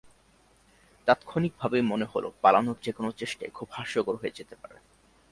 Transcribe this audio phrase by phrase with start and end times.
[1.07, 4.77] তাত্ক্ষণিকভাবেই মনে হলো পালানোর যেকোনো চেষ্টাই খুব হাস্যকর হয়ে যেতে পারে।